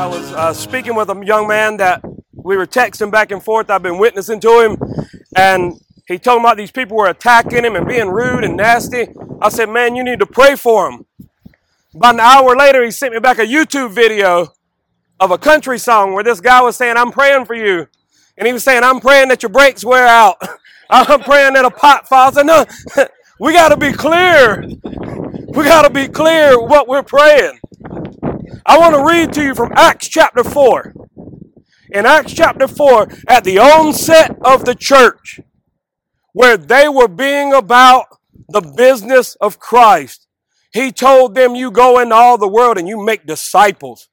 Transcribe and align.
I 0.00 0.06
was 0.06 0.32
uh, 0.32 0.54
speaking 0.54 0.94
with 0.94 1.10
a 1.10 1.26
young 1.26 1.46
man 1.46 1.76
that 1.76 2.02
we 2.32 2.56
were 2.56 2.66
texting 2.66 3.10
back 3.10 3.32
and 3.32 3.44
forth. 3.44 3.68
I've 3.68 3.82
been 3.82 3.98
witnessing 3.98 4.40
to 4.40 4.60
him, 4.62 4.78
and 5.36 5.74
he 6.08 6.18
told 6.18 6.40
me 6.40 6.48
about 6.48 6.56
these 6.56 6.70
people 6.70 6.96
were 6.96 7.10
attacking 7.10 7.66
him 7.66 7.76
and 7.76 7.86
being 7.86 8.08
rude 8.08 8.42
and 8.42 8.56
nasty. 8.56 9.08
I 9.42 9.50
said, 9.50 9.68
Man, 9.68 9.94
you 9.96 10.02
need 10.02 10.20
to 10.20 10.26
pray 10.26 10.56
for 10.56 10.90
him. 10.90 11.04
About 11.94 12.14
an 12.14 12.20
hour 12.20 12.56
later, 12.56 12.82
he 12.82 12.90
sent 12.90 13.12
me 13.12 13.20
back 13.20 13.38
a 13.40 13.42
YouTube 13.42 13.92
video 13.92 14.48
of 15.20 15.32
a 15.32 15.36
country 15.36 15.78
song 15.78 16.14
where 16.14 16.24
this 16.24 16.40
guy 16.40 16.62
was 16.62 16.78
saying, 16.78 16.96
I'm 16.96 17.12
praying 17.12 17.44
for 17.44 17.54
you. 17.54 17.86
And 18.38 18.46
he 18.46 18.54
was 18.54 18.64
saying, 18.64 18.82
I'm 18.82 19.00
praying 19.00 19.28
that 19.28 19.42
your 19.42 19.50
brakes 19.50 19.84
wear 19.84 20.06
out. 20.06 20.38
I'm 20.90 21.20
praying 21.20 21.52
that 21.54 21.66
a 21.66 21.70
pot 21.70 22.08
falls. 22.08 22.38
I 22.38 22.42
No, 22.42 22.64
we 23.38 23.52
got 23.52 23.68
to 23.68 23.76
be 23.76 23.92
clear. 23.92 24.64
We 24.86 25.64
got 25.64 25.82
to 25.82 25.90
be 25.90 26.08
clear 26.08 26.58
what 26.58 26.88
we're 26.88 27.02
praying. 27.02 27.59
I 28.66 28.78
want 28.78 28.94
to 28.94 29.04
read 29.04 29.32
to 29.34 29.42
you 29.42 29.54
from 29.54 29.72
Acts 29.74 30.08
chapter 30.08 30.44
4. 30.44 30.94
In 31.92 32.06
Acts 32.06 32.32
chapter 32.32 32.68
4, 32.68 33.08
at 33.28 33.44
the 33.44 33.58
onset 33.58 34.36
of 34.44 34.64
the 34.64 34.74
church, 34.74 35.40
where 36.32 36.56
they 36.56 36.88
were 36.88 37.08
being 37.08 37.52
about 37.52 38.06
the 38.48 38.60
business 38.60 39.36
of 39.40 39.58
Christ, 39.58 40.26
he 40.72 40.92
told 40.92 41.34
them, 41.34 41.54
You 41.54 41.70
go 41.70 41.98
into 41.98 42.14
all 42.14 42.38
the 42.38 42.48
world 42.48 42.78
and 42.78 42.86
you 42.86 43.02
make 43.02 43.26
disciples. 43.26 44.08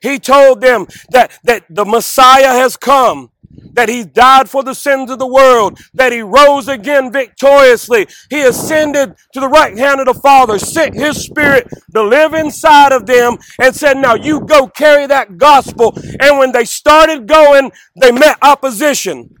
He 0.00 0.18
told 0.18 0.60
them 0.60 0.86
that, 1.10 1.36
that 1.44 1.64
the 1.68 1.84
Messiah 1.84 2.52
has 2.52 2.76
come 2.76 3.30
that 3.72 3.88
he 3.88 4.04
died 4.04 4.48
for 4.48 4.62
the 4.62 4.74
sins 4.74 5.10
of 5.10 5.18
the 5.18 5.26
world, 5.26 5.78
that 5.94 6.12
he 6.12 6.20
rose 6.20 6.68
again 6.68 7.12
victoriously. 7.12 8.06
He 8.30 8.42
ascended 8.42 9.14
to 9.32 9.40
the 9.40 9.48
right 9.48 9.76
hand 9.76 10.00
of 10.00 10.06
the 10.06 10.20
Father, 10.20 10.58
sent 10.58 10.94
his 10.94 11.22
spirit 11.22 11.68
to 11.94 12.02
live 12.02 12.34
inside 12.34 12.92
of 12.92 13.06
them, 13.06 13.36
and 13.60 13.74
said, 13.74 13.96
Now 13.96 14.14
you 14.14 14.40
go 14.40 14.68
carry 14.68 15.06
that 15.06 15.38
gospel. 15.38 15.94
And 16.20 16.38
when 16.38 16.52
they 16.52 16.64
started 16.64 17.26
going, 17.26 17.72
they 18.00 18.12
met 18.12 18.38
opposition. 18.42 19.34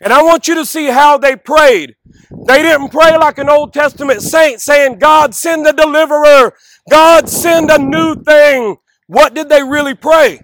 And 0.00 0.12
I 0.12 0.22
want 0.22 0.48
you 0.48 0.54
to 0.56 0.66
see 0.66 0.86
how 0.86 1.18
they 1.18 1.36
prayed. 1.36 1.96
They 2.46 2.62
didn't 2.62 2.90
pray 2.90 3.16
like 3.16 3.38
an 3.38 3.48
Old 3.48 3.72
Testament 3.72 4.22
saint 4.22 4.60
saying, 4.60 4.98
God 4.98 5.34
send 5.34 5.66
a 5.66 5.72
deliverer. 5.72 6.52
God 6.90 7.28
send 7.28 7.70
a 7.70 7.78
new 7.78 8.16
thing. 8.16 8.76
What 9.06 9.34
did 9.34 9.48
they 9.48 9.62
really 9.62 9.94
pray? 9.94 10.40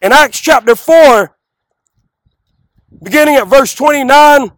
In 0.00 0.12
Acts 0.12 0.40
chapter 0.40 0.76
4, 0.76 1.36
beginning 3.02 3.36
at 3.36 3.48
verse 3.48 3.74
29. 3.74 4.50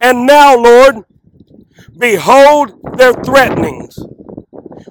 And 0.00 0.26
now, 0.26 0.56
Lord, 0.56 1.04
behold 1.98 2.98
their 2.98 3.12
threatenings. 3.12 3.98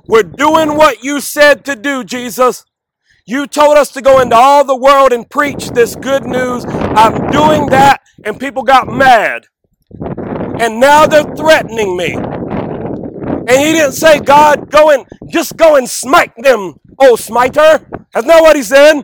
We're 0.07 0.23
doing 0.23 0.75
what 0.75 1.03
you 1.03 1.21
said 1.21 1.65
to 1.65 1.75
do, 1.75 2.03
Jesus. 2.03 2.65
You 3.25 3.47
told 3.47 3.77
us 3.77 3.91
to 3.91 4.01
go 4.01 4.19
into 4.19 4.35
all 4.35 4.65
the 4.65 4.75
world 4.75 5.13
and 5.13 5.29
preach 5.29 5.69
this 5.69 5.95
good 5.95 6.25
news. 6.25 6.65
I'm 6.67 7.31
doing 7.31 7.67
that, 7.67 8.01
and 8.25 8.39
people 8.39 8.63
got 8.63 8.87
mad. 8.87 9.45
And 10.59 10.79
now 10.79 11.07
they're 11.07 11.23
threatening 11.35 11.95
me. 11.97 12.13
And 12.15 13.49
he 13.49 13.73
didn't 13.73 13.93
say, 13.93 14.19
God, 14.19 14.69
go 14.69 14.91
and 14.91 15.05
just 15.29 15.57
go 15.57 15.75
and 15.77 15.89
smite 15.89 16.33
them, 16.37 16.75
oh 16.99 17.15
smiter. 17.15 17.87
That's 18.13 18.27
not 18.27 18.41
what 18.41 18.55
he 18.55 18.63
said. 18.63 19.03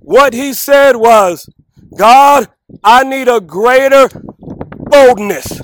What 0.00 0.34
he 0.34 0.52
said 0.52 0.96
was, 0.96 1.48
God, 1.96 2.48
I 2.82 3.04
need 3.04 3.28
a 3.28 3.40
greater 3.40 4.08
boldness. 4.40 5.60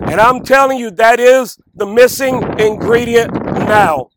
And 0.00 0.20
I'm 0.20 0.42
telling 0.44 0.78
you, 0.78 0.90
that 0.92 1.20
is 1.20 1.58
the 1.74 1.86
missing 1.86 2.42
ingredient 2.58 3.32
now. 3.34 4.10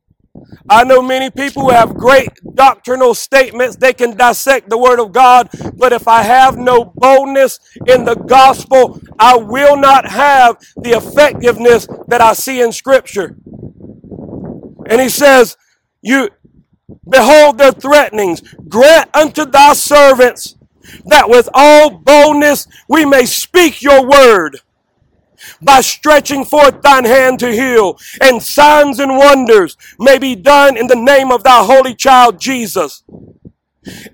I 0.70 0.84
know 0.84 1.02
many 1.02 1.30
people 1.30 1.64
who 1.64 1.70
have 1.72 1.96
great 1.96 2.30
doctrinal 2.56 3.14
statements. 3.14 3.76
They 3.76 3.94
can 3.94 4.18
dissect 4.18 4.70
the 4.70 4.78
Word 4.78 5.00
of 5.00 5.12
God. 5.12 5.50
But 5.78 5.94
if 5.94 6.08
I 6.08 6.24
have 6.24 6.58
no 6.58 6.86
boldness 6.86 7.60
in 7.88 8.06
the 8.06 8.16
gospel, 8.16 9.02
I 9.20 9.38
will 9.38 9.78
not 9.78 10.10
have 10.10 10.58
the 10.78 10.92
effectiveness 10.92 11.88
that 12.08 12.22
I 12.22 12.34
see 12.34 12.62
in 12.62 12.72
Scripture. 12.72 13.36
And 14.88 15.02
he 15.02 15.10
says, 15.10 15.58
You 16.02 16.30
behold 17.08 17.58
their 17.58 17.72
threatenings. 17.74 18.42
Grant 18.68 19.16
unto 19.16 19.46
thy 19.46 19.74
servants 19.74 20.56
that 21.06 21.30
with 21.30 21.50
all 21.54 21.90
boldness 21.90 22.68
we 22.90 23.06
may 23.06 23.26
speak 23.26 23.82
your 23.82 24.08
word 24.08 24.60
by 25.62 25.82
stretching 25.82 26.46
forth 26.46 26.82
thine 26.82 27.06
hand 27.06 27.40
to 27.40 27.52
heal, 27.52 27.98
and 28.22 28.42
signs 28.42 29.00
and 29.00 29.18
wonders 29.18 29.78
may 30.00 30.18
be 30.18 30.36
done 30.36 30.78
in 30.78 30.88
the 30.88 30.96
name 30.96 31.32
of 31.32 31.44
thy 31.44 31.64
holy 31.66 31.96
child 31.96 32.40
Jesus. 32.40 33.04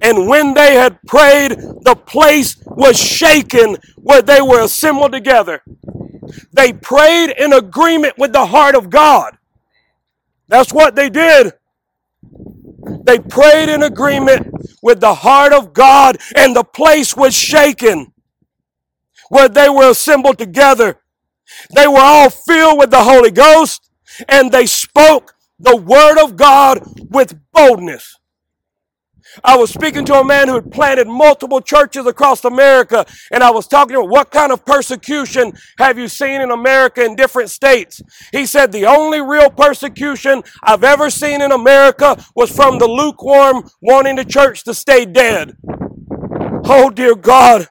And 0.02 0.28
when 0.28 0.54
they 0.54 0.76
had 0.76 1.02
prayed, 1.08 1.52
the 1.52 1.96
place 1.96 2.58
was 2.66 2.98
shaken 3.02 3.78
where 3.98 4.22
they 4.22 4.42
were 4.42 4.64
assembled 4.64 5.12
together. 5.12 5.62
They 6.54 6.74
prayed 6.74 7.32
in 7.32 7.54
agreement 7.54 8.18
with 8.18 8.34
the 8.34 8.48
heart 8.48 8.76
of 8.76 8.90
God. 8.90 9.38
That's 10.48 10.74
what 10.74 10.96
they 10.96 11.10
did. 11.10 11.54
They 13.06 13.20
prayed 13.20 13.70
in 13.70 13.84
agreement 13.84 14.48
with 14.84 15.02
the 15.02 15.16
heart 15.16 15.54
of 15.54 15.74
God, 15.74 16.18
and 16.36 16.56
the 16.56 16.64
place 16.66 17.16
was 17.18 17.36
shaken 17.36 18.14
where 19.30 19.50
they 19.50 19.70
were 19.70 19.92
assembled 19.92 20.38
together. 20.40 21.02
They 21.76 21.88
were 21.88 22.00
all 22.02 22.32
filled 22.32 22.80
with 22.80 22.92
the 22.92 23.04
Holy 23.04 23.32
Ghost, 23.32 23.90
and 24.30 24.52
they 24.52 24.68
spoke 24.68 25.36
the 25.60 25.78
word 25.78 26.20
of 26.24 26.38
God 26.38 26.82
with 27.12 27.36
boldness. 27.54 28.18
I 29.44 29.58
was 29.58 29.72
speaking 29.72 30.06
to 30.06 30.16
a 30.16 30.24
man 30.24 30.48
who 30.48 30.56
had 30.56 30.72
planted 30.72 31.08
multiple 31.08 31.62
churches 31.62 32.06
across 32.06 32.44
America, 32.44 33.06
and 33.32 33.44
I 33.44 33.52
was 33.52 33.68
talking 33.68 33.96
to 33.96 34.04
him, 34.04 34.10
what 34.10 34.32
kind 34.32 34.52
of 34.52 34.66
persecution 34.66 35.54
have 35.78 35.98
you 35.98 36.08
seen 36.08 36.42
in 36.42 36.52
America 36.52 37.04
in 37.04 37.16
different 37.16 37.50
states? 37.50 38.02
He 38.32 38.46
said, 38.46 38.72
the 38.72 38.86
only 38.86 39.22
real 39.22 39.50
persecution 39.50 40.44
I've 40.64 40.84
ever 40.84 41.10
seen 41.10 41.42
in 41.42 41.52
America 41.52 42.24
was 42.36 42.52
from 42.52 42.80
the 42.80 42.88
lukewarm 42.88 43.70
wanting 43.82 44.16
the 44.16 44.26
church 44.26 44.64
to 44.66 44.74
stay 44.74 45.06
dead. 45.06 45.58
Oh, 46.66 46.90
dear 46.90 47.16
God, 47.16 47.68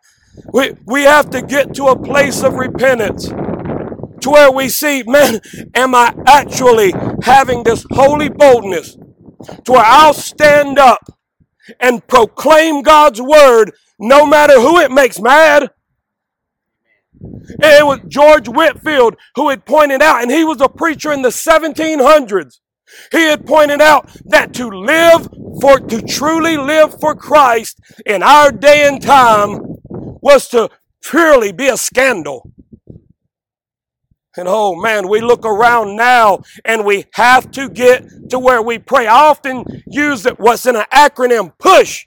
we, 0.53 0.73
we 0.87 1.03
have 1.03 1.31
to 1.31 1.43
get 1.43 1.75
to 1.75 1.87
a 1.87 1.99
place 1.99 2.43
of 2.43 2.55
repentance 2.55 3.29
to 3.29 4.31
where 4.31 4.51
we 4.51 4.69
see, 4.69 5.03
man, 5.07 5.41
am 5.75 5.95
I 5.95 6.15
actually 6.27 6.93
having 7.23 7.63
this 7.63 7.85
holy 7.91 8.29
boldness 8.29 8.97
to 9.65 9.73
where 9.73 9.85
I'll 9.85 10.15
stand 10.15 10.79
up 10.79 11.18
and 11.81 12.07
proclaim 12.07 12.83
God's 12.83 13.21
word 13.21 13.73
no 13.99 14.27
matter 14.27 14.55
who 14.55 14.79
it 14.79 14.91
makes 14.91 15.21
mad. 15.21 15.71
It 17.21 17.85
was 17.85 18.01
George 18.09 18.49
Whitefield 18.49 19.17
who 19.35 19.49
had 19.49 19.65
pointed 19.65 20.03
out, 20.03 20.23
and 20.23 20.31
he 20.31 20.45
was 20.45 20.61
a 20.61 20.69
preacher 20.69 21.13
in 21.13 21.23
the 21.23 21.31
1700s. 21.31 22.61
He 23.11 23.23
had 23.23 23.47
pointed 23.47 23.81
out 23.81 24.11
that 24.27 24.55
to 24.55 24.69
live 24.69 25.29
for, 25.61 25.79
to 25.81 26.03
truly 26.03 26.57
live 26.57 26.99
for 27.01 27.15
Christ 27.15 27.81
in 28.07 28.23
our 28.23 28.51
day 28.51 28.87
and 28.87 29.03
time 29.03 29.61
was 29.91 30.49
to 30.49 30.71
purely 31.03 31.53
be 31.53 31.69
a 31.69 31.77
scandal. 31.77 32.51
And 34.39 34.49
oh 34.49 34.75
man, 34.81 35.09
we 35.09 35.21
look 35.21 35.45
around 35.45 35.97
now 35.97 36.43
and 36.65 36.85
we 36.85 37.07
have 37.13 37.51
to 37.53 37.69
get 37.69 38.31
to 38.31 38.39
where 38.39 38.63
we 38.63 38.79
pray. 38.79 39.07
I 39.07 39.27
often 39.27 39.65
use 39.87 40.27
it, 40.27 40.39
what's 40.39 40.67
in 40.67 40.77
an 40.77 40.85
acronym, 40.93 41.53
push. 41.59 42.07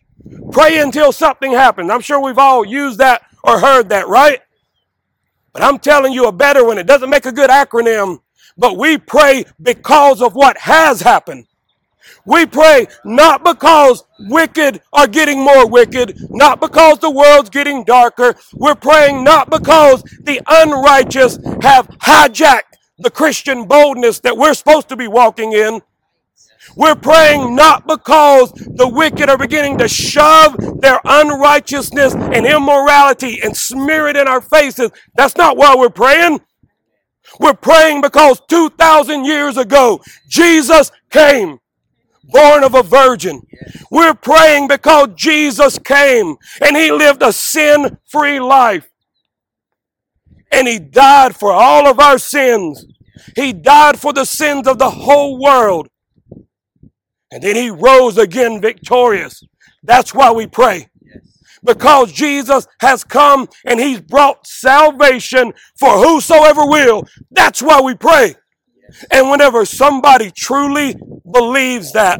Pray 0.51 0.79
until 0.79 1.11
something 1.11 1.51
happens. 1.51 1.89
I'm 1.91 2.01
sure 2.01 2.21
we've 2.21 2.37
all 2.37 2.63
used 2.63 2.99
that 2.99 3.23
or 3.43 3.59
heard 3.59 3.89
that, 3.89 4.07
right? 4.07 4.39
But 5.53 5.63
I'm 5.63 5.79
telling 5.79 6.13
you 6.13 6.27
a 6.27 6.31
better 6.31 6.65
one. 6.65 6.77
It 6.77 6.87
doesn't 6.87 7.09
make 7.09 7.25
a 7.25 7.31
good 7.31 7.49
acronym, 7.49 8.19
but 8.57 8.77
we 8.77 8.97
pray 8.97 9.45
because 9.61 10.21
of 10.21 10.33
what 10.33 10.57
has 10.59 11.01
happened. 11.01 11.47
We 12.25 12.45
pray 12.45 12.87
not 13.05 13.43
because 13.43 14.03
wicked 14.19 14.81
are 14.93 15.07
getting 15.07 15.39
more 15.39 15.67
wicked, 15.67 16.17
not 16.31 16.61
because 16.61 16.99
the 16.99 17.11
world's 17.11 17.49
getting 17.49 17.83
darker. 17.83 18.35
We're 18.53 18.75
praying 18.75 19.23
not 19.23 19.49
because 19.49 20.03
the 20.23 20.41
unrighteous 20.47 21.37
have 21.63 21.87
hijacked 21.99 22.61
the 22.99 23.09
Christian 23.11 23.65
boldness 23.65 24.19
that 24.19 24.37
we're 24.37 24.53
supposed 24.53 24.89
to 24.89 24.95
be 24.95 25.07
walking 25.07 25.53
in. 25.53 25.81
We're 26.77 26.95
praying 26.95 27.55
not 27.55 27.87
because 27.87 28.51
the 28.53 28.89
wicked 28.89 29.29
are 29.29 29.37
beginning 29.37 29.77
to 29.79 29.87
shove 29.87 30.55
their 30.81 30.99
unrighteousness 31.05 32.13
and 32.15 32.45
immorality 32.45 33.41
and 33.43 33.55
smear 33.55 34.07
it 34.07 34.17
in 34.17 34.27
our 34.27 34.41
faces. 34.41 34.91
That's 35.15 35.37
not 35.37 35.57
why 35.57 35.75
we're 35.75 35.89
praying. 35.89 36.39
We're 37.39 37.53
praying 37.53 38.01
because 38.01 38.41
2,000 38.49 39.25
years 39.25 39.57
ago, 39.57 40.01
Jesus 40.29 40.91
came 41.11 41.59
born 42.23 42.63
of 42.63 42.75
a 42.75 42.83
virgin. 42.83 43.41
We're 43.89 44.13
praying 44.13 44.67
because 44.67 45.09
Jesus 45.15 45.77
came 45.79 46.35
and 46.61 46.77
he 46.77 46.91
lived 46.91 47.21
a 47.21 47.33
sin 47.33 47.97
free 48.09 48.39
life. 48.39 48.89
And 50.51 50.67
he 50.67 50.79
died 50.79 51.35
for 51.35 51.51
all 51.53 51.87
of 51.87 51.99
our 51.99 52.17
sins. 52.17 52.85
He 53.35 53.53
died 53.53 53.99
for 53.99 54.13
the 54.13 54.25
sins 54.25 54.67
of 54.67 54.77
the 54.77 54.89
whole 54.89 55.41
world. 55.41 55.87
And 57.31 57.41
then 57.41 57.55
he 57.55 57.69
rose 57.69 58.17
again 58.17 58.59
victorious. 58.59 59.43
That's 59.83 60.13
why 60.13 60.31
we 60.31 60.47
pray. 60.47 60.89
Because 61.63 62.11
Jesus 62.11 62.67
has 62.81 63.03
come 63.03 63.47
and 63.65 63.79
he's 63.79 64.01
brought 64.01 64.45
salvation 64.47 65.53
for 65.79 65.97
whosoever 65.97 66.65
will. 66.65 67.03
That's 67.29 67.61
why 67.61 67.81
we 67.81 67.95
pray. 67.95 68.35
And 69.11 69.29
whenever 69.29 69.65
somebody 69.65 70.31
truly 70.31 70.95
believes 71.29 71.93
that, 71.93 72.19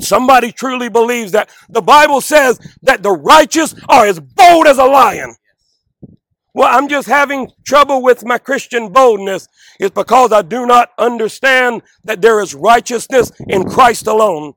somebody 0.00 0.52
truly 0.52 0.88
believes 0.88 1.32
that, 1.32 1.50
the 1.68 1.82
Bible 1.82 2.20
says 2.20 2.58
that 2.82 3.02
the 3.02 3.12
righteous 3.12 3.74
are 3.88 4.06
as 4.06 4.20
bold 4.20 4.66
as 4.66 4.78
a 4.78 4.84
lion. 4.84 5.34
Well, 6.54 6.74
I'm 6.74 6.88
just 6.88 7.06
having 7.06 7.50
trouble 7.66 8.02
with 8.02 8.24
my 8.24 8.38
Christian 8.38 8.90
boldness 8.90 9.46
is 9.78 9.90
because 9.90 10.32
I 10.32 10.40
do 10.42 10.64
not 10.64 10.90
understand 10.98 11.82
that 12.04 12.22
there 12.22 12.40
is 12.40 12.54
righteousness 12.54 13.30
in 13.48 13.64
Christ 13.68 14.06
alone. 14.06 14.54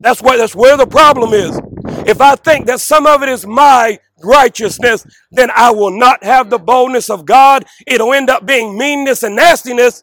That's 0.00 0.20
where, 0.20 0.36
that's 0.36 0.54
where 0.54 0.76
the 0.76 0.86
problem 0.86 1.32
is. 1.32 1.58
If 2.06 2.20
I 2.20 2.36
think 2.36 2.66
that 2.66 2.80
some 2.80 3.06
of 3.06 3.22
it 3.22 3.28
is 3.28 3.46
my 3.46 3.98
righteousness, 4.22 5.06
then 5.30 5.50
I 5.54 5.70
will 5.70 5.90
not 5.90 6.22
have 6.24 6.50
the 6.50 6.58
boldness 6.58 7.10
of 7.10 7.24
God. 7.24 7.64
It'll 7.86 8.12
end 8.12 8.30
up 8.30 8.46
being 8.46 8.76
meanness 8.76 9.22
and 9.22 9.36
nastiness, 9.36 10.02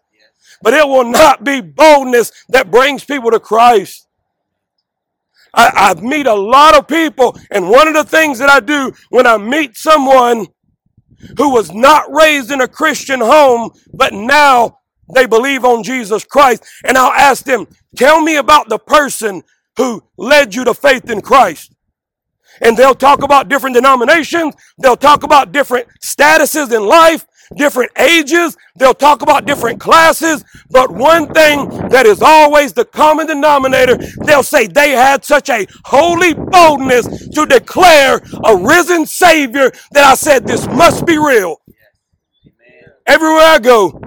but 0.62 0.74
it 0.74 0.88
will 0.88 1.06
not 1.06 1.44
be 1.44 1.62
boldness 1.62 2.32
that 2.50 2.72
brings 2.72 3.04
people 3.04 3.32
to 3.32 3.40
Christ. 3.40 4.08
I, 5.54 5.96
I 5.98 6.02
meet 6.02 6.28
a 6.28 6.34
lot 6.34 6.78
of 6.78 6.88
people, 6.88 7.38
and 7.50 7.70
one 7.70 7.88
of 7.88 7.94
the 7.94 8.04
things 8.06 8.40
that 8.40 8.50
I 8.50 8.62
do 8.62 8.94
when 9.10 9.28
I 9.28 9.38
meet 9.38 9.76
someone 9.76 10.48
who 11.38 11.50
was 11.54 11.72
not 11.74 12.12
raised 12.12 12.52
in 12.52 12.62
a 12.62 12.68
Christian 12.68 13.20
home, 13.20 13.72
but 13.94 14.14
now 14.14 14.80
they 15.14 15.26
believe 15.26 15.66
on 15.66 15.84
Jesus 15.84 16.24
Christ, 16.24 16.66
and 16.86 16.98
I'll 16.98 17.12
ask 17.12 17.44
them, 17.44 17.68
tell 17.96 18.22
me 18.22 18.38
about 18.38 18.70
the 18.70 18.80
person 18.80 19.44
who 19.78 20.04
led 20.18 20.56
you 20.56 20.64
to 20.66 20.74
faith 20.74 21.10
in 21.10 21.22
Christ. 21.22 21.76
And 22.62 22.78
they'll 22.78 22.96
talk 22.96 23.24
about 23.24 23.50
different 23.50 23.76
denominations. 23.76 24.56
They'll 24.78 24.96
talk 24.98 25.24
about 25.24 25.52
different 25.52 25.88
statuses 26.04 26.76
in 26.76 26.86
life 26.86 27.26
different 27.56 27.92
ages, 27.98 28.56
they'll 28.78 28.94
talk 28.94 29.22
about 29.22 29.46
different 29.46 29.80
classes, 29.80 30.44
but 30.70 30.92
one 30.92 31.28
thing 31.34 31.68
that 31.90 32.06
is 32.06 32.22
always 32.22 32.74
the 32.74 32.86
common 32.86 33.28
denominator, 33.28 33.98
they'll 34.26 34.44
say 34.44 34.68
they 34.68 34.92
had 34.92 35.24
such 35.26 35.50
a 35.50 35.66
holy 35.86 36.34
boldness 36.34 37.30
to 37.30 37.46
declare 37.46 38.22
a 38.46 38.56
risen 38.56 39.06
Savior 39.06 39.72
that 39.92 40.04
I 40.04 40.16
said, 40.16 40.48
This 40.48 40.66
must 40.68 41.06
be 41.06 41.18
real. 41.18 41.58
Everywhere 43.08 43.42
I 43.42 43.60
go, 43.60 44.00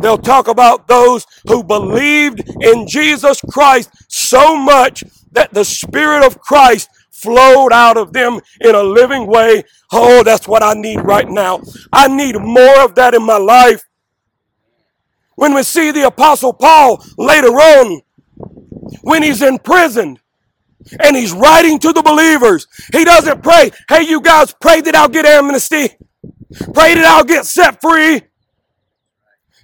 they'll 0.00 0.18
talk 0.18 0.48
about 0.48 0.88
those 0.88 1.26
who 1.48 1.62
believed 1.62 2.42
in 2.62 2.86
Jesus 2.86 3.40
Christ 3.50 3.90
so 4.08 4.56
much 4.56 5.04
that 5.32 5.52
the 5.52 5.64
Spirit 5.64 6.24
of 6.24 6.40
Christ 6.40 6.88
flowed 7.22 7.72
out 7.72 7.96
of 7.96 8.12
them 8.12 8.40
in 8.60 8.74
a 8.74 8.82
living 8.82 9.26
way. 9.26 9.62
Oh, 9.92 10.22
that's 10.22 10.48
what 10.48 10.62
I 10.62 10.74
need 10.74 11.00
right 11.00 11.28
now. 11.28 11.60
I 11.92 12.08
need 12.08 12.36
more 12.38 12.84
of 12.84 12.94
that 12.96 13.14
in 13.14 13.22
my 13.24 13.38
life. 13.38 13.82
When 15.36 15.54
we 15.54 15.62
see 15.62 15.90
the 15.90 16.06
Apostle 16.06 16.52
Paul 16.52 17.04
later 17.16 17.48
on, 17.48 18.02
when 19.02 19.22
he's 19.22 19.42
in 19.42 19.58
prison, 19.58 20.18
and 21.00 21.16
he's 21.16 21.32
writing 21.32 21.78
to 21.78 21.92
the 21.92 22.02
believers. 22.02 22.66
He 22.92 23.04
doesn't 23.04 23.42
pray, 23.42 23.70
hey, 23.88 24.02
you 24.02 24.20
guys, 24.20 24.54
pray 24.60 24.80
that 24.80 24.94
I'll 24.94 25.08
get 25.08 25.24
amnesty. 25.26 25.90
Pray 26.74 26.94
that 26.94 27.04
I'll 27.04 27.24
get 27.24 27.46
set 27.46 27.80
free. 27.80 28.22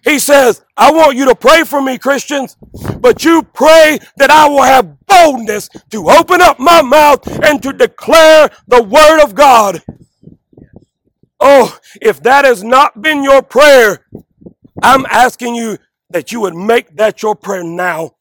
He 0.05 0.19
says, 0.19 0.65
I 0.77 0.93
want 0.93 1.17
you 1.17 1.27
to 1.27 1.35
pray 1.37 1.65
for 1.65 1.83
me, 1.83 1.99
Christians, 1.99 2.57
but 3.01 3.25
you 3.25 3.43
pray 3.43 3.99
that 4.19 4.31
I 4.31 4.49
will 4.49 4.63
have 4.65 5.07
boldness 5.07 5.69
to 5.91 6.11
open 6.11 6.43
up 6.43 6.59
my 6.61 6.83
mouth 6.83 7.27
and 7.45 7.63
to 7.63 7.73
declare 7.73 8.51
the 8.69 8.83
word 8.83 9.23
of 9.23 9.35
God. 9.35 9.83
Oh, 11.41 11.79
if 12.03 12.23
that 12.25 12.45
has 12.47 12.65
not 12.65 13.03
been 13.03 13.25
your 13.25 13.43
prayer, 13.43 14.07
I'm 14.83 15.07
asking 15.07 15.57
you 15.57 15.79
that 16.11 16.33
you 16.33 16.41
would 16.43 16.57
make 16.57 16.97
that 16.97 17.23
your 17.23 17.37
prayer 17.37 17.65
now. 17.65 18.13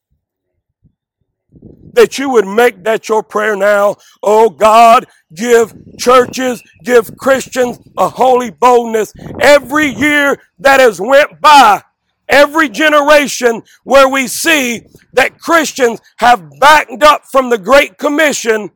That 1.94 2.18
you 2.18 2.30
would 2.30 2.46
make 2.46 2.84
that 2.84 3.08
your 3.08 3.22
prayer 3.22 3.56
now. 3.56 3.96
Oh 4.22 4.50
God, 4.50 5.06
give 5.34 5.74
churches, 5.98 6.62
give 6.84 7.16
Christians 7.16 7.78
a 7.96 8.08
holy 8.08 8.50
boldness. 8.50 9.12
Every 9.40 9.86
year 9.86 10.38
that 10.58 10.80
has 10.80 11.00
went 11.00 11.40
by, 11.40 11.82
every 12.28 12.68
generation 12.68 13.62
where 13.84 14.08
we 14.08 14.28
see 14.28 14.82
that 15.14 15.40
Christians 15.40 16.00
have 16.18 16.44
backed 16.60 17.02
up 17.02 17.24
from 17.24 17.50
the 17.50 17.58
Great 17.58 17.98
Commission, 17.98 18.70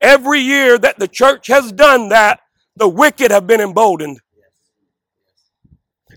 every 0.00 0.40
year 0.40 0.78
that 0.78 0.98
the 0.98 1.08
church 1.08 1.46
has 1.48 1.70
done 1.72 2.08
that, 2.08 2.40
the 2.76 2.88
wicked 2.88 3.30
have 3.30 3.46
been 3.46 3.60
emboldened. 3.60 4.20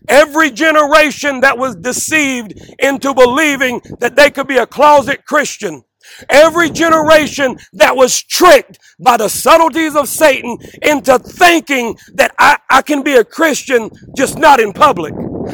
Every 0.07 0.51
generation 0.51 1.41
that 1.41 1.57
was 1.57 1.75
deceived 1.75 2.53
into 2.79 3.13
believing 3.13 3.81
that 3.99 4.15
they 4.15 4.29
could 4.29 4.47
be 4.47 4.57
a 4.57 4.65
closet 4.67 5.25
Christian, 5.25 5.83
every 6.29 6.69
generation 6.69 7.57
that 7.73 7.95
was 7.95 8.23
tricked 8.23 8.79
by 8.99 9.17
the 9.17 9.29
subtleties 9.29 9.95
of 9.95 10.07
Satan 10.07 10.57
into 10.81 11.19
thinking 11.19 11.97
that 12.13 12.33
I, 12.39 12.57
I 12.69 12.81
can 12.81 13.03
be 13.03 13.15
a 13.15 13.23
Christian 13.23 13.89
just 14.15 14.37
not 14.37 14.59
in 14.59 14.73
public. 14.73 15.13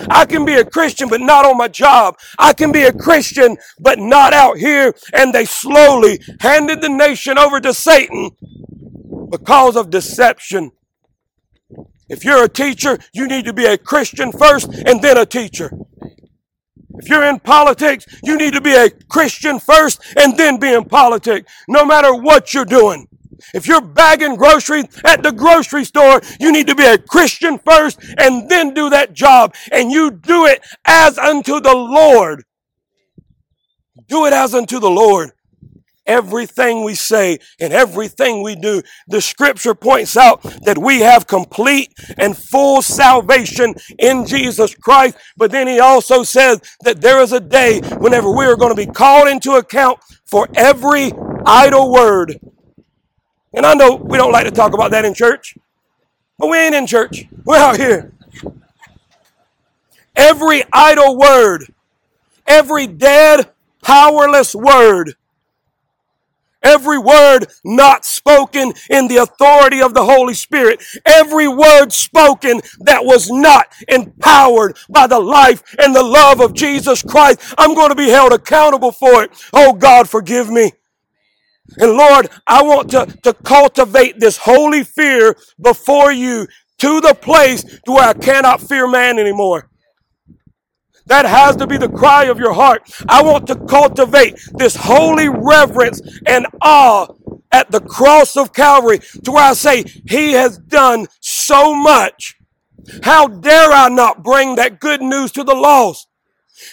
I 0.09 0.25
can 0.25 0.45
be 0.45 0.55
a 0.55 0.65
Christian, 0.65 1.07
but 1.09 1.21
not 1.21 1.45
on 1.45 1.57
my 1.57 1.67
job. 1.67 2.17
I 2.39 2.53
can 2.53 2.71
be 2.71 2.83
a 2.83 2.93
Christian, 2.93 3.57
but 3.79 3.99
not 3.99 4.33
out 4.33 4.57
here. 4.57 4.93
And 5.13 5.33
they 5.33 5.45
slowly 5.45 6.19
handed 6.39 6.81
the 6.81 6.89
nation 6.89 7.37
over 7.37 7.59
to 7.61 7.73
Satan 7.73 8.31
because 9.29 9.75
of 9.75 9.89
deception. 9.89 10.71
If 12.09 12.23
you're 12.25 12.43
a 12.43 12.49
teacher, 12.49 12.97
you 13.13 13.27
need 13.27 13.45
to 13.45 13.53
be 13.53 13.65
a 13.65 13.77
Christian 13.77 14.31
first 14.31 14.67
and 14.73 15.01
then 15.01 15.17
a 15.17 15.25
teacher. 15.25 15.71
If 16.95 17.09
you're 17.09 17.23
in 17.23 17.39
politics, 17.39 18.05
you 18.23 18.37
need 18.37 18.53
to 18.53 18.61
be 18.61 18.75
a 18.75 18.89
Christian 18.89 19.59
first 19.59 20.01
and 20.15 20.37
then 20.37 20.57
be 20.59 20.73
in 20.73 20.85
politics, 20.85 21.51
no 21.67 21.85
matter 21.85 22.13
what 22.13 22.53
you're 22.53 22.65
doing. 22.65 23.07
If 23.53 23.67
you're 23.67 23.81
bagging 23.81 24.35
groceries 24.35 24.85
at 25.03 25.23
the 25.23 25.31
grocery 25.31 25.85
store, 25.85 26.21
you 26.39 26.51
need 26.51 26.67
to 26.67 26.75
be 26.75 26.85
a 26.85 26.97
Christian 26.97 27.59
first 27.59 27.99
and 28.17 28.49
then 28.49 28.73
do 28.73 28.89
that 28.89 29.13
job. 29.13 29.55
And 29.71 29.91
you 29.91 30.11
do 30.11 30.45
it 30.45 30.63
as 30.85 31.17
unto 31.17 31.59
the 31.59 31.73
Lord. 31.73 32.43
Do 34.07 34.25
it 34.25 34.33
as 34.33 34.53
unto 34.53 34.79
the 34.79 34.89
Lord. 34.89 35.31
Everything 36.05 36.83
we 36.83 36.95
say 36.95 37.39
and 37.59 37.73
everything 37.73 38.43
we 38.43 38.55
do, 38.55 38.81
the 39.07 39.21
scripture 39.21 39.75
points 39.75 40.17
out 40.17 40.41
that 40.65 40.77
we 40.77 41.01
have 41.01 41.27
complete 41.27 41.93
and 42.17 42.37
full 42.37 42.81
salvation 42.81 43.73
in 43.99 44.25
Jesus 44.25 44.75
Christ. 44.75 45.17
But 45.37 45.51
then 45.51 45.67
he 45.67 45.79
also 45.79 46.23
says 46.23 46.61
that 46.81 47.01
there 47.01 47.21
is 47.21 47.31
a 47.31 47.39
day 47.39 47.79
whenever 47.99 48.29
we 48.35 48.45
are 48.45 48.57
going 48.57 48.75
to 48.75 48.85
be 48.85 48.91
called 48.91 49.27
into 49.27 49.53
account 49.53 49.99
for 50.25 50.47
every 50.55 51.11
idle 51.45 51.91
word 51.91 52.39
and 53.53 53.65
I 53.65 53.73
know 53.75 53.95
we 53.95 54.17
don't 54.17 54.31
like 54.31 54.45
to 54.45 54.51
talk 54.51 54.73
about 54.73 54.91
that 54.91 55.05
in 55.05 55.13
church, 55.13 55.55
but 56.39 56.49
we 56.49 56.57
ain't 56.57 56.73
in 56.73 56.87
church. 56.87 57.25
We're 57.45 57.57
out 57.57 57.77
here. 57.77 58.11
Every 60.15 60.63
idle 60.73 61.17
word, 61.17 61.71
every 62.47 62.87
dead, 62.87 63.51
powerless 63.83 64.55
word, 64.55 65.15
every 66.63 66.97
word 66.99 67.47
not 67.63 68.05
spoken 68.05 68.73
in 68.89 69.07
the 69.07 69.17
authority 69.17 69.81
of 69.81 69.93
the 69.93 70.05
Holy 70.05 70.33
Spirit, 70.33 70.83
every 71.05 71.47
word 71.47 71.93
spoken 71.93 72.61
that 72.81 73.05
was 73.05 73.29
not 73.31 73.67
empowered 73.87 74.77
by 74.89 75.07
the 75.07 75.19
life 75.19 75.63
and 75.79 75.95
the 75.95 76.03
love 76.03 76.39
of 76.41 76.53
Jesus 76.53 77.03
Christ, 77.03 77.55
I'm 77.57 77.75
going 77.75 77.89
to 77.89 77.95
be 77.95 78.09
held 78.09 78.33
accountable 78.33 78.91
for 78.91 79.23
it. 79.23 79.31
Oh 79.53 79.73
God, 79.73 80.09
forgive 80.09 80.49
me. 80.49 80.71
And 81.77 81.93
Lord, 81.93 82.29
I 82.47 82.63
want 82.63 82.91
to, 82.91 83.07
to 83.23 83.33
cultivate 83.33 84.19
this 84.19 84.37
holy 84.37 84.83
fear 84.83 85.35
before 85.61 86.11
you 86.11 86.47
to 86.79 87.01
the 87.01 87.15
place 87.15 87.63
to 87.63 87.93
where 87.93 88.09
I 88.09 88.13
cannot 88.13 88.61
fear 88.61 88.87
man 88.89 89.19
anymore. 89.19 89.69
That 91.07 91.25
has 91.25 91.55
to 91.57 91.67
be 91.67 91.77
the 91.77 91.89
cry 91.89 92.25
of 92.25 92.39
your 92.39 92.53
heart. 92.53 92.89
I 93.09 93.21
want 93.23 93.47
to 93.47 93.55
cultivate 93.55 94.39
this 94.53 94.75
holy 94.75 95.29
reverence 95.29 96.01
and 96.25 96.47
awe 96.61 97.07
at 97.51 97.71
the 97.71 97.81
cross 97.81 98.37
of 98.37 98.53
Calvary 98.53 98.99
to 99.23 99.31
where 99.31 99.43
I 99.43 99.53
say, 99.53 99.83
He 100.07 100.33
has 100.33 100.57
done 100.57 101.07
so 101.19 101.73
much. 101.75 102.35
How 103.03 103.27
dare 103.27 103.71
I 103.71 103.89
not 103.89 104.23
bring 104.23 104.55
that 104.55 104.79
good 104.79 105.01
news 105.01 105.31
to 105.33 105.43
the 105.43 105.55
lost? 105.55 106.07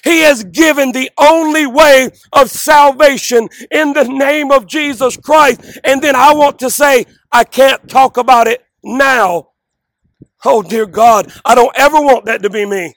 He 0.04 0.20
has 0.22 0.44
given 0.44 0.92
the 0.92 1.10
only 1.18 1.66
way 1.66 2.10
of 2.32 2.50
salvation 2.50 3.48
in 3.70 3.92
the 3.92 4.04
name 4.04 4.52
of 4.52 4.66
Jesus 4.66 5.16
Christ. 5.16 5.80
And 5.84 6.02
then 6.02 6.14
I 6.16 6.32
want 6.34 6.58
to 6.60 6.70
say, 6.70 7.06
I 7.32 7.44
can't 7.44 7.88
talk 7.88 8.16
about 8.16 8.46
it 8.46 8.64
now. 8.84 9.50
Oh, 10.44 10.62
dear 10.62 10.86
God, 10.86 11.32
I 11.44 11.54
don't 11.54 11.76
ever 11.76 12.00
want 12.00 12.26
that 12.26 12.42
to 12.42 12.50
be 12.50 12.66
me. 12.66 12.94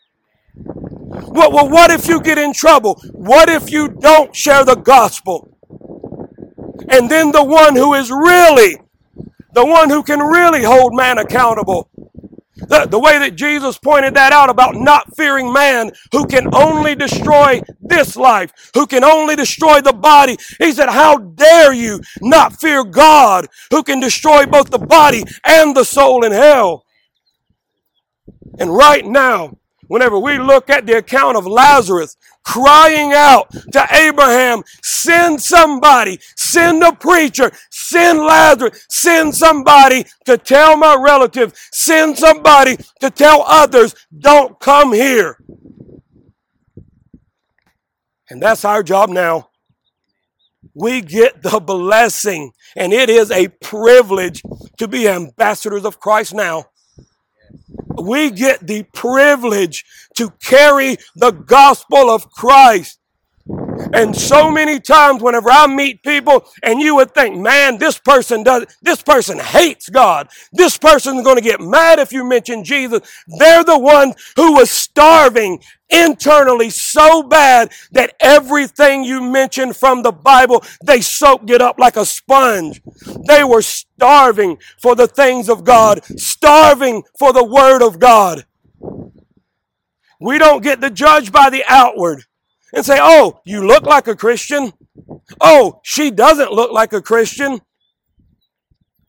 Well, 1.15 1.51
well, 1.51 1.69
what 1.69 1.91
if 1.91 2.07
you 2.07 2.21
get 2.21 2.37
in 2.37 2.53
trouble? 2.53 3.01
What 3.11 3.49
if 3.49 3.71
you 3.71 3.89
don't 3.89 4.35
share 4.35 4.65
the 4.65 4.75
gospel? 4.75 5.57
And 6.89 7.09
then 7.09 7.31
the 7.31 7.43
one 7.43 7.75
who 7.75 7.93
is 7.93 8.11
really, 8.11 8.77
the 9.53 9.65
one 9.65 9.89
who 9.89 10.03
can 10.03 10.19
really 10.19 10.63
hold 10.63 10.95
man 10.95 11.17
accountable 11.17 11.89
the, 12.67 12.87
the 12.87 12.99
way 12.99 13.19
that 13.19 13.35
Jesus 13.35 13.77
pointed 13.77 14.15
that 14.15 14.33
out 14.33 14.49
about 14.49 14.75
not 14.75 15.15
fearing 15.15 15.51
man 15.53 15.91
who 16.11 16.25
can 16.25 16.53
only 16.55 16.95
destroy 16.95 17.61
this 17.81 18.15
life, 18.15 18.71
who 18.73 18.87
can 18.87 19.03
only 19.03 19.35
destroy 19.35 19.81
the 19.81 19.93
body. 19.93 20.37
He 20.59 20.71
said, 20.71 20.89
How 20.89 21.17
dare 21.17 21.73
you 21.73 22.01
not 22.21 22.59
fear 22.59 22.83
God 22.83 23.47
who 23.71 23.83
can 23.83 23.99
destroy 23.99 24.45
both 24.45 24.71
the 24.71 24.79
body 24.79 25.23
and 25.45 25.75
the 25.75 25.83
soul 25.83 26.23
in 26.25 26.31
hell? 26.31 26.85
And 28.59 28.73
right 28.73 29.05
now, 29.05 29.57
whenever 29.87 30.17
we 30.19 30.37
look 30.37 30.69
at 30.69 30.85
the 30.85 30.97
account 30.97 31.37
of 31.37 31.45
Lazarus 31.45 32.17
crying 32.43 33.13
out 33.13 33.51
to 33.71 33.87
Abraham, 33.91 34.63
send 34.83 35.41
somebody, 35.41 36.19
send 36.35 36.83
a 36.83 36.93
preacher, 36.93 37.51
send 37.71 38.19
Lazarus, 38.19 38.85
send 38.89 39.33
somebody 39.33 40.05
to 40.25 40.37
tell 40.37 40.77
my 40.77 40.95
relative, 40.95 41.53
send 41.71 42.17
somebody 42.17 42.77
to 42.99 43.09
tell 43.09 43.43
others, 43.47 43.95
don't 44.17 44.59
come 44.59 44.93
here. 44.93 45.37
And 48.29 48.41
that's 48.41 48.65
our 48.65 48.83
job 48.83 49.09
now. 49.09 49.49
We 50.73 51.01
get 51.01 51.43
the 51.43 51.59
blessing, 51.59 52.51
and 52.75 52.93
it 52.93 53.09
is 53.09 53.29
a 53.29 53.49
privilege 53.49 54.41
to 54.77 54.87
be 54.87 55.07
ambassadors 55.07 55.85
of 55.85 55.99
Christ 55.99 56.33
now 56.33 56.65
we 58.05 58.31
get 58.31 58.67
the 58.67 58.83
privilege 58.93 59.85
to 60.15 60.31
carry 60.41 60.97
the 61.15 61.31
gospel 61.31 62.09
of 62.09 62.29
Christ. 62.31 62.99
And 63.93 64.15
so 64.15 64.51
many 64.51 64.79
times 64.79 65.21
whenever 65.21 65.49
I 65.49 65.67
meet 65.67 66.03
people 66.03 66.45
and 66.61 66.79
you 66.79 66.95
would 66.95 67.13
think, 67.13 67.37
man, 67.37 67.77
this 67.77 67.97
person 67.99 68.43
does, 68.43 68.65
this 68.81 69.01
person 69.01 69.39
hates 69.39 69.89
God. 69.89 70.29
This 70.51 70.77
person's 70.77 71.23
going 71.23 71.37
to 71.37 71.41
get 71.41 71.61
mad 71.61 71.99
if 71.99 72.11
you 72.11 72.23
mention 72.23 72.63
Jesus. 72.63 73.01
They're 73.39 73.63
the 73.63 73.79
one 73.79 74.13
who 74.35 74.53
was 74.53 74.69
starving 74.69 75.61
internally 75.89 76.69
so 76.69 77.23
bad 77.23 77.71
that 77.91 78.15
everything 78.19 79.03
you 79.03 79.21
mentioned 79.21 79.75
from 79.75 80.01
the 80.01 80.11
Bible, 80.11 80.63
they 80.83 81.01
soaked 81.01 81.49
it 81.49 81.61
up 81.61 81.77
like 81.77 81.97
a 81.97 82.05
sponge. 82.05 82.81
They 83.27 83.43
were 83.43 83.61
starving 83.61 84.57
for 84.81 84.95
the 84.95 85.07
things 85.07 85.49
of 85.49 85.63
God, 85.63 86.03
starving 86.19 87.03
for 87.17 87.31
the 87.31 87.43
Word 87.43 87.81
of 87.81 87.99
God. 87.99 88.45
We 90.19 90.37
don't 90.37 90.63
get 90.63 90.81
to 90.81 90.89
judge 90.89 91.31
by 91.31 91.49
the 91.49 91.63
outward 91.67 92.23
and 92.73 92.83
say, 92.83 92.97
oh, 92.99 93.39
you 93.45 93.65
look 93.65 93.83
like 93.83 94.07
a 94.07 94.15
Christian. 94.15 94.73
Oh, 95.39 95.79
she 95.83 96.09
doesn't 96.09 96.51
look 96.51 96.71
like 96.71 96.91
a 96.91 97.01
Christian. 97.01 97.61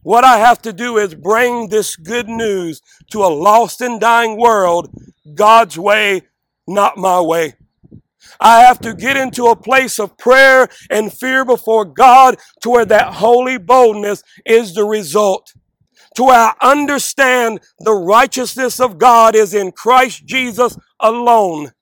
What 0.03 0.23
I 0.23 0.37
have 0.37 0.61
to 0.63 0.73
do 0.73 0.99
is 0.99 1.15
bring 1.15 1.71
this 1.71 1.97
good 1.97 2.29
news 2.29 2.83
to 3.11 3.25
a 3.25 3.33
lost 3.33 3.81
and 3.81 3.99
dying 3.99 4.39
world 4.39 4.91
God's 5.35 5.79
way, 5.79 6.23
not 6.69 6.99
my 6.99 7.23
way. 7.23 7.55
I 8.39 8.61
have 8.61 8.81
to 8.81 8.93
get 8.93 9.17
into 9.17 9.47
a 9.47 9.57
place 9.57 9.99
of 9.99 10.19
prayer 10.19 10.69
and 10.91 11.13
fear 11.13 11.45
before 11.45 11.87
God 11.87 12.37
to 12.63 12.71
where 12.71 12.85
that 12.85 13.15
holy 13.15 13.57
boldness 13.57 14.23
is 14.45 14.75
the 14.75 14.85
result. 14.85 15.55
To 16.17 16.25
where 16.25 16.37
I 16.37 16.55
understand 16.61 17.61
the 17.81 17.95
righteousness 17.95 18.81
of 18.81 18.99
God 18.99 19.35
is 19.35 19.55
in 19.55 19.73
Christ 19.73 20.27
Jesus 20.27 20.77
alone 21.01 21.73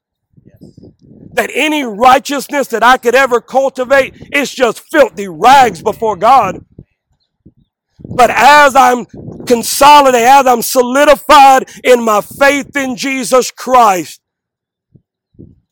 that 1.42 1.50
any 1.54 1.82
righteousness 1.82 2.68
that 2.68 2.84
I 2.84 2.98
could 2.98 3.16
ever 3.16 3.40
cultivate 3.40 4.14
is 4.32 4.48
just 4.52 4.78
filthy 4.92 5.26
rags 5.26 5.82
before 5.82 6.14
God. 6.14 6.64
But 7.98 8.30
as 8.30 8.76
I'm 8.76 9.06
consolidated, 9.44 10.28
as 10.28 10.46
I'm 10.46 10.62
solidified 10.62 11.68
in 11.82 12.04
my 12.04 12.20
faith 12.20 12.76
in 12.76 12.94
Jesus 12.94 13.50
Christ, 13.50 14.20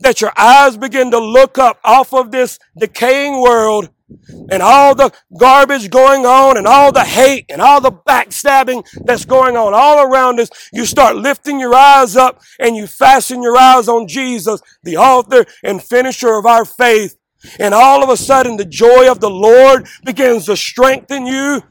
that 0.00 0.20
your 0.20 0.32
eyes 0.36 0.76
begin 0.76 1.12
to 1.12 1.20
look 1.20 1.56
up 1.56 1.78
off 1.84 2.12
of 2.12 2.32
this 2.32 2.58
decaying 2.76 3.40
world 3.40 3.90
and 4.50 4.62
all 4.62 4.94
the 4.94 5.12
garbage 5.38 5.90
going 5.90 6.26
on 6.26 6.56
and 6.56 6.66
all 6.66 6.92
the 6.92 7.04
hate 7.04 7.46
and 7.48 7.60
all 7.60 7.80
the 7.80 7.92
backstabbing 7.92 8.86
that's 9.04 9.24
going 9.24 9.56
on 9.56 9.74
all 9.74 10.04
around 10.04 10.40
us, 10.40 10.50
you 10.72 10.84
start 10.84 11.16
lifting 11.16 11.60
your 11.60 11.74
eyes 11.74 12.16
up 12.16 12.40
and 12.58 12.76
you 12.76 12.86
fasten 12.86 13.42
your 13.42 13.56
eyes 13.56 13.88
on 13.88 14.06
Jesus, 14.08 14.60
the 14.82 14.96
author 14.96 15.44
and 15.62 15.82
finisher 15.82 16.34
of 16.34 16.46
our 16.46 16.64
faith. 16.64 17.16
And 17.58 17.72
all 17.72 18.02
of 18.02 18.10
a 18.10 18.16
sudden, 18.16 18.56
the 18.56 18.64
joy 18.64 19.10
of 19.10 19.20
the 19.20 19.30
Lord 19.30 19.86
begins 20.04 20.46
to 20.46 20.56
strengthen 20.56 21.26
you. 21.26 21.62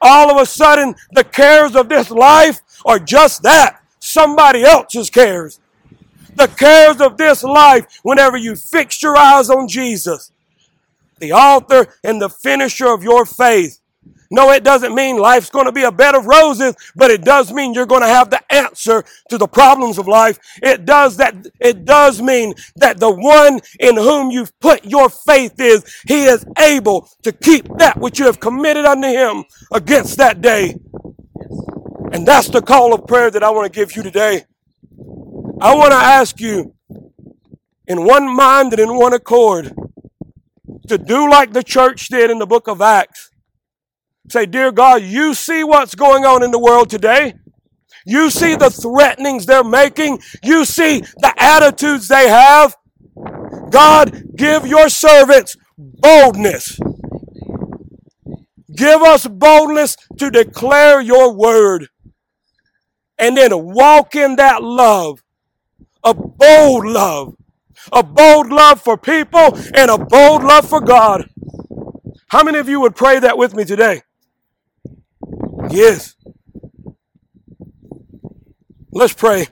All 0.00 0.30
of 0.30 0.40
a 0.40 0.46
sudden, 0.46 0.94
the 1.12 1.24
cares 1.24 1.76
of 1.76 1.88
this 1.88 2.10
life 2.10 2.60
are 2.84 2.98
just 2.98 3.42
that 3.42 3.80
somebody 3.98 4.64
else's 4.64 5.10
cares. 5.10 5.60
The 6.34 6.48
cares 6.48 7.00
of 7.00 7.16
this 7.18 7.44
life, 7.44 7.86
whenever 8.02 8.36
you 8.36 8.56
fix 8.56 9.02
your 9.02 9.16
eyes 9.16 9.50
on 9.50 9.68
Jesus, 9.68 10.31
the 11.22 11.32
author 11.32 11.86
and 12.04 12.20
the 12.20 12.28
finisher 12.28 12.88
of 12.88 13.02
your 13.02 13.24
faith. 13.24 13.78
No, 14.30 14.50
it 14.50 14.64
doesn't 14.64 14.94
mean 14.94 15.18
life's 15.18 15.50
going 15.50 15.66
to 15.66 15.72
be 15.72 15.84
a 15.84 15.92
bed 15.92 16.14
of 16.14 16.24
roses, 16.26 16.74
but 16.96 17.10
it 17.10 17.22
does 17.22 17.52
mean 17.52 17.74
you're 17.74 17.86
going 17.86 18.00
to 18.00 18.08
have 18.08 18.30
the 18.30 18.42
answer 18.52 19.04
to 19.28 19.38
the 19.38 19.46
problems 19.46 19.98
of 19.98 20.08
life. 20.08 20.38
It 20.62 20.84
does 20.84 21.18
that, 21.18 21.46
it 21.60 21.84
does 21.84 22.20
mean 22.20 22.54
that 22.76 22.98
the 22.98 23.10
one 23.10 23.60
in 23.78 23.96
whom 23.96 24.30
you've 24.30 24.58
put 24.58 24.84
your 24.84 25.10
faith 25.10 25.60
is, 25.60 25.84
he 26.08 26.24
is 26.24 26.44
able 26.58 27.08
to 27.22 27.30
keep 27.30 27.68
that 27.78 27.98
which 27.98 28.18
you 28.18 28.24
have 28.24 28.40
committed 28.40 28.84
unto 28.84 29.06
him 29.06 29.44
against 29.70 30.16
that 30.16 30.40
day. 30.40 30.74
And 32.12 32.26
that's 32.26 32.48
the 32.48 32.62
call 32.62 32.94
of 32.94 33.06
prayer 33.06 33.30
that 33.30 33.44
I 33.44 33.50
want 33.50 33.72
to 33.72 33.78
give 33.78 33.94
you 33.94 34.02
today. 34.02 34.44
I 35.60 35.74
want 35.74 35.92
to 35.92 35.98
ask 35.98 36.40
you 36.40 36.74
in 37.86 38.04
one 38.06 38.34
mind 38.34 38.72
and 38.72 38.80
in 38.80 38.96
one 38.96 39.12
accord 39.12 39.74
to 40.88 40.98
do 40.98 41.30
like 41.30 41.52
the 41.52 41.62
church 41.62 42.08
did 42.08 42.30
in 42.30 42.38
the 42.38 42.46
book 42.46 42.68
of 42.68 42.80
Acts. 42.80 43.30
Say, 44.28 44.46
Dear 44.46 44.72
God, 44.72 45.02
you 45.02 45.34
see 45.34 45.64
what's 45.64 45.94
going 45.94 46.24
on 46.24 46.42
in 46.42 46.50
the 46.50 46.58
world 46.58 46.90
today. 46.90 47.34
You 48.06 48.30
see 48.30 48.56
the 48.56 48.70
threatenings 48.70 49.46
they're 49.46 49.64
making. 49.64 50.20
You 50.42 50.64
see 50.64 51.00
the 51.00 51.34
attitudes 51.38 52.08
they 52.08 52.28
have. 52.28 52.74
God, 53.70 54.22
give 54.36 54.66
your 54.66 54.88
servants 54.88 55.56
boldness. 55.78 56.78
Give 58.74 59.02
us 59.02 59.26
boldness 59.26 59.96
to 60.18 60.30
declare 60.30 61.00
your 61.00 61.32
word 61.32 61.88
and 63.18 63.36
then 63.36 63.50
walk 63.54 64.14
in 64.16 64.36
that 64.36 64.62
love, 64.62 65.22
a 66.04 66.14
bold 66.14 66.86
love 66.86 67.34
a 67.90 68.02
bold 68.02 68.50
love 68.50 68.80
for 68.80 68.96
people, 68.96 69.56
and 69.74 69.90
a 69.90 69.98
bold 69.98 70.44
love 70.44 70.68
for 70.68 70.80
God. 70.80 71.28
How 72.28 72.42
many 72.42 72.58
of 72.58 72.68
you 72.68 72.80
would 72.80 72.94
pray 72.94 73.18
that 73.18 73.38
with 73.38 73.54
me 73.54 73.64
today? 73.64 74.02
Yes. 75.70 76.14
Let's 78.92 79.14
pray. 79.14 79.46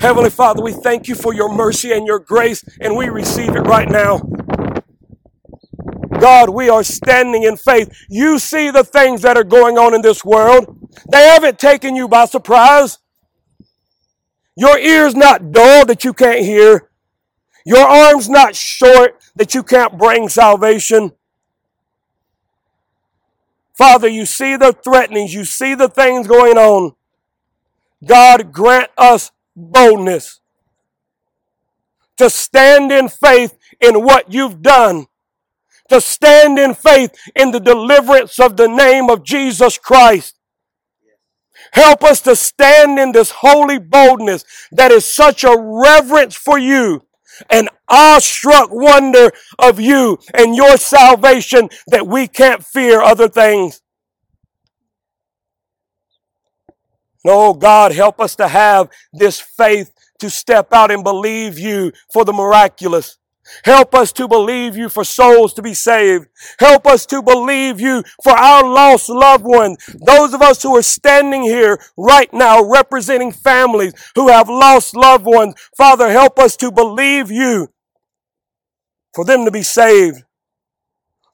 Heavenly 0.00 0.30
Father, 0.30 0.62
we 0.62 0.72
thank 0.72 1.08
you 1.08 1.14
for 1.14 1.32
your 1.32 1.52
mercy 1.52 1.92
and 1.92 2.06
your 2.06 2.18
grace, 2.18 2.64
and 2.80 2.96
we 2.96 3.08
receive 3.08 3.56
it 3.56 3.60
right 3.62 3.88
now. 3.88 4.20
God, 6.18 6.50
we 6.50 6.68
are 6.68 6.84
standing 6.84 7.44
in 7.44 7.56
faith. 7.56 7.90
You 8.08 8.38
see 8.38 8.70
the 8.70 8.84
things 8.84 9.22
that 9.22 9.36
are 9.36 9.44
going 9.44 9.78
on 9.78 9.94
in 9.94 10.02
this 10.02 10.24
world. 10.24 10.88
They 11.10 11.26
haven't 11.26 11.58
taken 11.58 11.94
you 11.96 12.08
by 12.08 12.26
surprise. 12.26 12.98
Your 14.56 14.78
ear's 14.78 15.14
not 15.14 15.52
dull 15.52 15.84
that 15.86 16.04
you 16.04 16.12
can't 16.12 16.40
hear. 16.40 16.90
Your 17.66 17.84
arm's 17.84 18.28
not 18.28 18.54
short 18.54 19.20
that 19.34 19.52
you 19.52 19.64
can't 19.64 19.98
bring 19.98 20.28
salvation. 20.28 21.10
Father, 23.76 24.06
you 24.06 24.24
see 24.24 24.56
the 24.56 24.72
threatenings, 24.72 25.34
you 25.34 25.44
see 25.44 25.74
the 25.74 25.88
things 25.88 26.28
going 26.28 26.56
on. 26.56 26.92
God, 28.06 28.52
grant 28.52 28.92
us 28.96 29.32
boldness 29.56 30.40
to 32.18 32.30
stand 32.30 32.92
in 32.92 33.08
faith 33.08 33.58
in 33.80 34.04
what 34.04 34.32
you've 34.32 34.62
done, 34.62 35.06
to 35.88 36.00
stand 36.00 36.60
in 36.60 36.72
faith 36.72 37.10
in 37.34 37.50
the 37.50 37.60
deliverance 37.60 38.38
of 38.38 38.56
the 38.56 38.68
name 38.68 39.10
of 39.10 39.24
Jesus 39.24 39.76
Christ. 39.76 40.38
Help 41.72 42.04
us 42.04 42.20
to 42.20 42.36
stand 42.36 43.00
in 43.00 43.10
this 43.10 43.32
holy 43.38 43.80
boldness 43.80 44.44
that 44.70 44.92
is 44.92 45.04
such 45.04 45.42
a 45.42 45.56
reverence 45.58 46.36
for 46.36 46.58
you 46.58 47.05
an 47.50 47.68
awestruck 47.88 48.70
wonder 48.70 49.30
of 49.58 49.80
you 49.80 50.18
and 50.34 50.56
your 50.56 50.76
salvation 50.76 51.68
that 51.88 52.06
we 52.06 52.26
can't 52.28 52.64
fear 52.64 53.00
other 53.00 53.28
things. 53.28 53.80
No, 57.24 57.48
oh 57.48 57.54
God, 57.54 57.92
help 57.92 58.20
us 58.20 58.36
to 58.36 58.46
have 58.46 58.88
this 59.12 59.40
faith 59.40 59.92
to 60.20 60.30
step 60.30 60.72
out 60.72 60.92
and 60.92 61.02
believe 61.02 61.58
you 61.58 61.92
for 62.12 62.24
the 62.24 62.32
miraculous. 62.32 63.18
Help 63.64 63.94
us 63.94 64.12
to 64.12 64.28
believe 64.28 64.76
you 64.76 64.88
for 64.88 65.04
souls 65.04 65.52
to 65.54 65.62
be 65.62 65.74
saved. 65.74 66.26
Help 66.58 66.86
us 66.86 67.06
to 67.06 67.22
believe 67.22 67.80
you 67.80 68.02
for 68.22 68.32
our 68.32 68.62
lost 68.62 69.08
loved 69.08 69.44
ones. 69.44 69.78
Those 70.04 70.34
of 70.34 70.42
us 70.42 70.62
who 70.62 70.76
are 70.76 70.82
standing 70.82 71.42
here 71.42 71.78
right 71.96 72.32
now 72.32 72.62
representing 72.62 73.32
families 73.32 73.92
who 74.14 74.28
have 74.28 74.48
lost 74.48 74.96
loved 74.96 75.24
ones. 75.24 75.54
Father, 75.76 76.10
help 76.10 76.38
us 76.38 76.56
to 76.56 76.70
believe 76.70 77.30
you 77.30 77.68
for 79.14 79.24
them 79.24 79.44
to 79.44 79.50
be 79.50 79.62
saved. 79.62 80.22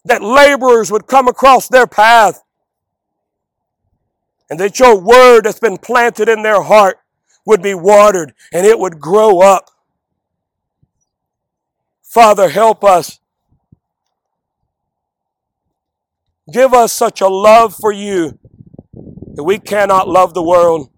That 0.04 0.23
laborers 0.23 0.90
would 0.90 1.07
come 1.07 1.28
across 1.28 1.69
their 1.69 1.87
path 1.87 2.42
and 4.50 4.61
that 4.61 4.78
your 4.78 5.00
word 5.00 5.45
that's 5.45 5.61
been 5.61 5.78
planted 5.78 6.28
in 6.28 6.42
their 6.42 6.62
heart 6.62 6.99
would 7.47 7.62
be 7.62 7.75
watered 7.75 8.35
and 8.52 8.66
it 8.66 8.78
would 8.78 9.00
grow 9.00 9.40
up 9.40 9.71
Father, 12.12 12.50
help 12.50 12.85
us. 12.85 13.21
Give 16.52 16.75
us 16.75 16.92
such 16.92 17.23
a 17.23 17.28
love 17.28 17.75
for 17.75 17.90
you 17.90 18.38
that 19.35 19.45
we 19.45 19.59
cannot 19.59 20.09
love 20.09 20.35
the 20.35 20.42
world. 20.42 20.90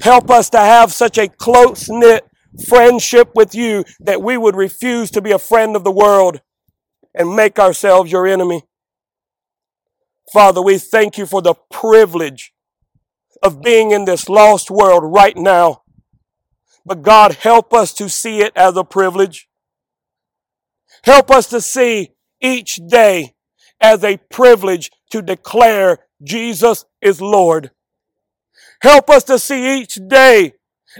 Help 0.00 0.30
us 0.30 0.48
to 0.50 0.58
have 0.58 0.92
such 0.92 1.18
a 1.18 1.26
close 1.26 1.88
knit 1.88 2.24
friendship 2.68 3.32
with 3.34 3.52
you 3.52 3.84
that 3.98 4.22
we 4.22 4.36
would 4.36 4.54
refuse 4.54 5.10
to 5.10 5.20
be 5.20 5.32
a 5.32 5.40
friend 5.40 5.74
of 5.74 5.82
the 5.82 5.90
world 5.90 6.40
and 7.12 7.34
make 7.34 7.58
ourselves 7.58 8.12
your 8.12 8.28
enemy. 8.28 8.62
Father, 10.32 10.62
we 10.62 10.78
thank 10.78 11.18
you 11.18 11.26
for 11.26 11.42
the 11.42 11.54
privilege 11.68 12.52
of 13.42 13.60
being 13.60 13.90
in 13.90 14.04
this 14.04 14.28
lost 14.28 14.70
world 14.70 15.02
right 15.04 15.36
now. 15.36 15.82
But 16.86 17.02
God, 17.02 17.34
help 17.34 17.74
us 17.74 17.92
to 17.94 18.08
see 18.08 18.38
it 18.38 18.52
as 18.54 18.76
a 18.76 18.84
privilege. 18.84 19.47
Help 21.04 21.30
us 21.30 21.46
to 21.48 21.60
see 21.60 22.10
each 22.40 22.80
day 22.88 23.34
as 23.80 24.02
a 24.04 24.16
privilege 24.30 24.90
to 25.10 25.22
declare 25.22 25.98
Jesus 26.22 26.84
is 27.00 27.20
Lord. 27.20 27.70
Help 28.80 29.10
us 29.10 29.24
to 29.24 29.38
see 29.38 29.80
each 29.80 29.98
day 30.08 30.54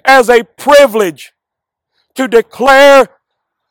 as 0.05 0.29
a 0.29 0.45
privilege 0.45 1.33
to 2.15 2.29
declare 2.29 3.09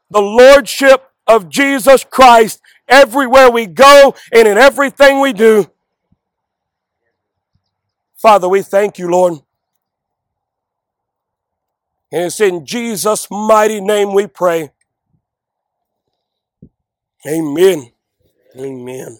the 0.10 0.22
Lordship 0.22 1.03
of 1.25 1.50
Jesus 1.50 2.03
Christ 2.03 2.62
everywhere 2.88 3.51
we 3.51 3.65
go 3.65 4.15
and 4.31 4.48
in 4.48 4.57
everything 4.57 5.19
we 5.19 5.34
do. 5.34 5.69
Father, 8.15 8.48
we 8.48 8.62
thank 8.62 8.98
you, 8.98 9.10
Lord. 9.10 9.34
And 12.12 12.24
it's 12.24 12.39
in 12.39 12.65
Jesus' 12.65 13.27
mighty 13.29 13.81
name 13.81 14.13
we 14.13 14.27
pray. 14.27 14.72
Amen. 17.27 17.91
Amen. 18.60 19.19